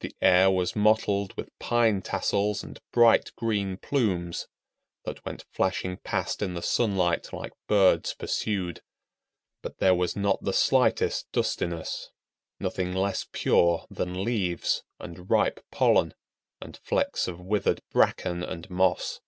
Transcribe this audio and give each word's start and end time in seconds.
The 0.00 0.16
air 0.20 0.50
was 0.50 0.74
mottled 0.74 1.36
with 1.36 1.56
pine 1.60 2.02
tassels 2.02 2.64
and 2.64 2.80
bright 2.90 3.30
green 3.36 3.76
plumes, 3.76 4.48
that 5.04 5.24
went 5.24 5.44
flashing 5.52 5.98
past 5.98 6.42
in 6.42 6.54
the 6.54 6.60
sunlight 6.60 7.32
like 7.32 7.52
birds 7.68 8.14
pursued. 8.14 8.82
But 9.62 9.78
there 9.78 9.94
was 9.94 10.16
not 10.16 10.42
the 10.42 10.52
slightest 10.52 11.30
dustiness, 11.30 12.10
nothing 12.58 12.92
less 12.92 13.28
pure 13.30 13.86
than 13.88 14.24
leaves, 14.24 14.82
and 14.98 15.30
ripe 15.30 15.64
pollen, 15.70 16.14
and 16.60 16.76
flecks 16.78 17.28
of 17.28 17.38
withered 17.38 17.80
bracken 17.92 18.42
and 18.42 18.68
moss. 18.68 19.20